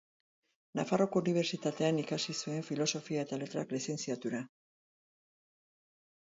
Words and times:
Nafarroako 0.79 1.21
Unibertsitatean 1.23 1.99
ikasi 2.05 2.35
zuen 2.39 2.65
Filosofia 2.71 3.27
eta 3.27 3.41
Letrak 3.45 3.79
lizentziatura. 3.79 4.43